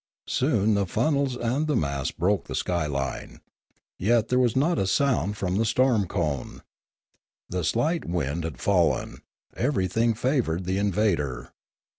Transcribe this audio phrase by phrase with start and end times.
[0.25, 3.41] Soon the funnels and the masts broke Choktroo 209 the sky line.
[3.99, 6.63] Yet there was not a sound from the storm cone.
[7.49, 9.21] The slight wind had fallen;
[9.55, 11.53] everything favoured the invader.